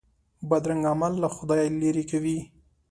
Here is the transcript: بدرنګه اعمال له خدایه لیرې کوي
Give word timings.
بدرنګه 0.49 0.87
اعمال 0.91 1.13
له 1.23 1.27
خدایه 1.35 1.69
لیرې 1.81 2.03
کوي 2.11 2.37